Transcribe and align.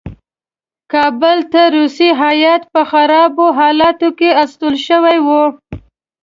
کابل 0.93 1.37
ته 1.51 1.61
روسي 1.75 2.09
هیات 2.23 2.61
په 2.73 2.81
خرابو 2.91 3.45
حالاتو 3.59 4.09
کې 4.17 4.29
استول 4.43 4.75
شوی 4.87 5.17
وو. 5.25 5.43